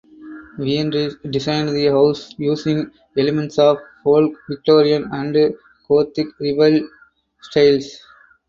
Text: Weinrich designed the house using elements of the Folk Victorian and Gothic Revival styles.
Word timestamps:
Weinrich 0.57 1.13
designed 1.29 1.69
the 1.69 1.85
house 1.89 2.33
using 2.39 2.89
elements 3.15 3.59
of 3.59 3.77
the 3.77 3.83
Folk 4.03 4.33
Victorian 4.49 5.07
and 5.11 5.53
Gothic 5.87 6.25
Revival 6.39 6.89
styles. 7.39 7.99